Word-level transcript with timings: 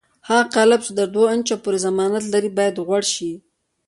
هغه 0.27 0.43
قالب 0.55 0.79
چې 0.85 0.91
تر 0.99 1.07
دوه 1.15 1.27
انچو 1.33 1.55
پورې 1.63 1.77
ضخامت 1.85 2.23
لري 2.33 2.49
باید 2.57 2.83
غوړ 2.87 3.03
شي. 3.13 3.31